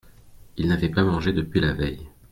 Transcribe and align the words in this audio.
Il 0.57 0.67
n'avait 0.67 0.89
pas 0.89 1.03
mangé 1.03 1.31
depuis 1.31 1.59
la 1.59 1.73
veille. 1.73 2.09